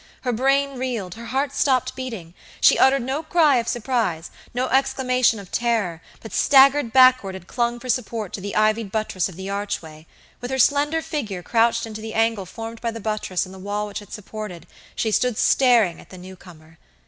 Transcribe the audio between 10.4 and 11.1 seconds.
With her slender